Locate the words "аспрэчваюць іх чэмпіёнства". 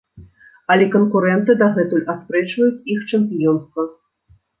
2.13-3.87